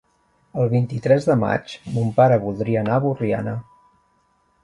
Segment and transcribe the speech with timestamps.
[0.61, 3.53] El vint-i-tres de maig mon pare voldria anar a Borriana.